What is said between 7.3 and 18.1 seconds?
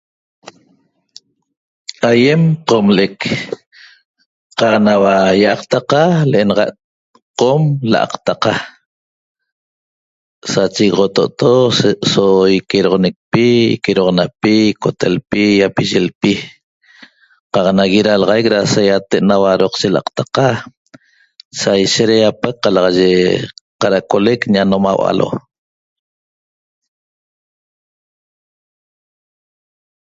qom l'aqtaqa sachegoxoto'oto se'eso iquedoxonecpi iqueroxonapi icotelpi ýiapiyilpi qaq nagui